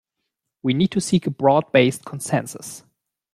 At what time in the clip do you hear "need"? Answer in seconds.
0.73-0.89